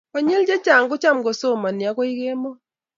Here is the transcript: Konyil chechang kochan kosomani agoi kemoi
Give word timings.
Konyil 0.13 0.43
chechang 0.47 0.85
kochan 0.89 1.17
kosomani 1.25 1.83
agoi 1.89 2.13
kemoi 2.19 2.57